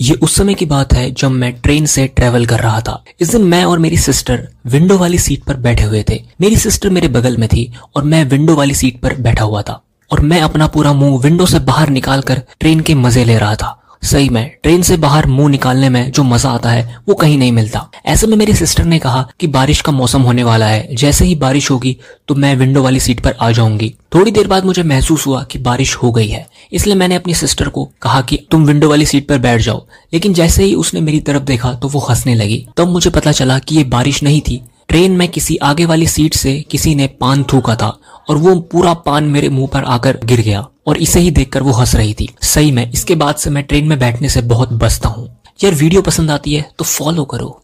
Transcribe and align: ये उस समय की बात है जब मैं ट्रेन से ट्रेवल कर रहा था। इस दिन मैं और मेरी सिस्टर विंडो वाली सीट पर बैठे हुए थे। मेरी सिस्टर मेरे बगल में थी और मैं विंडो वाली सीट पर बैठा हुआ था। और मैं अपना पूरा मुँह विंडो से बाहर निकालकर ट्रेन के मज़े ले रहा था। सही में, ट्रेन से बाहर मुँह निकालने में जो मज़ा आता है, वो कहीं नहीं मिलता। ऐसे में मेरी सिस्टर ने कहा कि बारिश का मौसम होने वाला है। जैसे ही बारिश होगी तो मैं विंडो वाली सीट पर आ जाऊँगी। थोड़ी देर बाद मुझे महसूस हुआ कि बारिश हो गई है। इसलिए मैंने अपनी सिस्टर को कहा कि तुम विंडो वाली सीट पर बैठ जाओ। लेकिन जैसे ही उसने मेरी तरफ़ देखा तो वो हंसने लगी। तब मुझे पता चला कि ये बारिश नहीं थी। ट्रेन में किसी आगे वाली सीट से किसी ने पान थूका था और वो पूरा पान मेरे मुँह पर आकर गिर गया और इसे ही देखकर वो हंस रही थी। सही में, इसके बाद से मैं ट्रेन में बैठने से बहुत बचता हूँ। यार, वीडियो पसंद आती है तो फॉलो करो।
ये 0.00 0.14
उस 0.14 0.34
समय 0.34 0.54
की 0.54 0.66
बात 0.66 0.92
है 0.92 1.10
जब 1.10 1.30
मैं 1.30 1.52
ट्रेन 1.60 1.86
से 1.86 2.06
ट्रेवल 2.06 2.46
कर 2.46 2.60
रहा 2.60 2.80
था। 2.80 3.04
इस 3.20 3.30
दिन 3.30 3.42
मैं 3.42 3.64
और 3.64 3.78
मेरी 3.78 3.96
सिस्टर 3.96 4.48
विंडो 4.66 4.98
वाली 4.98 5.18
सीट 5.18 5.44
पर 5.44 5.56
बैठे 5.56 5.82
हुए 5.82 6.04
थे। 6.10 6.22
मेरी 6.40 6.56
सिस्टर 6.56 6.90
मेरे 6.90 7.08
बगल 7.08 7.36
में 7.36 7.48
थी 7.48 7.72
और 7.96 8.04
मैं 8.04 8.24
विंडो 8.24 8.54
वाली 8.54 8.74
सीट 8.74 9.00
पर 9.00 9.14
बैठा 9.16 9.44
हुआ 9.44 9.62
था। 9.62 9.80
और 10.12 10.20
मैं 10.20 10.40
अपना 10.40 10.66
पूरा 10.66 10.92
मुँह 10.92 11.22
विंडो 11.22 11.46
से 11.46 11.58
बाहर 11.58 11.88
निकालकर 11.88 12.42
ट्रेन 12.60 12.80
के 12.80 12.94
मज़े 12.94 13.24
ले 13.24 13.38
रहा 13.38 13.54
था। 13.54 13.83
सही 14.04 14.28
में, 14.28 14.50
ट्रेन 14.62 14.82
से 14.82 14.96
बाहर 14.96 15.26
मुँह 15.26 15.48
निकालने 15.48 15.88
में 15.88 16.10
जो 16.10 16.22
मज़ा 16.22 16.50
आता 16.50 16.70
है, 16.70 16.96
वो 17.08 17.14
कहीं 17.14 17.38
नहीं 17.38 17.52
मिलता। 17.52 17.88
ऐसे 18.06 18.26
में 18.26 18.36
मेरी 18.36 18.54
सिस्टर 18.54 18.84
ने 18.84 18.98
कहा 18.98 19.26
कि 19.40 19.46
बारिश 19.46 19.80
का 19.80 19.92
मौसम 19.92 20.22
होने 20.22 20.44
वाला 20.44 20.66
है। 20.66 20.94
जैसे 20.94 21.24
ही 21.24 21.34
बारिश 21.34 21.70
होगी 21.70 21.96
तो 22.28 22.34
मैं 22.34 22.54
विंडो 22.56 22.82
वाली 22.82 23.00
सीट 23.00 23.20
पर 23.20 23.34
आ 23.40 23.50
जाऊँगी। 23.50 23.94
थोड़ी 24.14 24.30
देर 24.30 24.46
बाद 24.46 24.64
मुझे 24.64 24.82
महसूस 24.82 25.26
हुआ 25.26 25.42
कि 25.42 25.58
बारिश 25.58 25.94
हो 25.96 26.10
गई 26.12 26.28
है। 26.28 26.46
इसलिए 26.72 26.94
मैंने 26.94 27.14
अपनी 27.14 27.34
सिस्टर 27.34 27.68
को 27.68 27.84
कहा 28.02 28.20
कि 28.20 28.38
तुम 28.50 28.66
विंडो 28.66 28.88
वाली 28.88 29.06
सीट 29.06 29.28
पर 29.28 29.38
बैठ 29.38 29.60
जाओ। 29.60 29.86
लेकिन 30.12 30.34
जैसे 30.34 30.64
ही 30.64 30.74
उसने 30.74 31.00
मेरी 31.00 31.20
तरफ़ 31.20 31.42
देखा 31.42 31.72
तो 31.72 31.88
वो 31.88 32.00
हंसने 32.00 32.34
लगी। 32.34 32.64
तब 32.76 32.88
मुझे 32.88 33.10
पता 33.10 33.32
चला 33.32 33.58
कि 33.58 33.76
ये 33.76 33.84
बारिश 33.84 34.22
नहीं 34.22 34.40
थी। 34.40 34.60
ट्रेन 34.94 35.12
में 35.12 35.26
किसी 35.28 35.56
आगे 35.56 35.84
वाली 35.84 36.06
सीट 36.06 36.34
से 36.34 36.52
किसी 36.70 36.94
ने 36.94 37.06
पान 37.20 37.42
थूका 37.42 37.74
था 37.76 37.86
और 38.30 38.36
वो 38.36 38.54
पूरा 38.72 38.92
पान 39.06 39.24
मेरे 39.24 39.48
मुँह 39.48 39.68
पर 39.72 39.84
आकर 39.84 40.18
गिर 40.24 40.40
गया 40.40 40.60
और 40.86 40.96
इसे 40.96 41.20
ही 41.20 41.30
देखकर 41.30 41.62
वो 41.62 41.72
हंस 41.72 41.94
रही 41.94 42.14
थी। 42.14 42.28
सही 42.42 42.70
में, 42.72 42.90
इसके 42.92 43.14
बाद 43.14 43.34
से 43.34 43.50
मैं 43.50 43.64
ट्रेन 43.64 43.88
में 43.88 43.98
बैठने 43.98 44.28
से 44.28 44.42
बहुत 44.42 44.72
बचता 44.72 45.08
हूँ। 45.08 45.26
यार, 45.64 45.74
वीडियो 45.74 46.02
पसंद 46.02 46.30
आती 46.30 46.54
है 46.54 46.70
तो 46.78 46.84
फॉलो 46.84 47.24
करो। 47.24 47.63